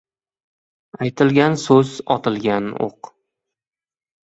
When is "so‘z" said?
1.65-1.93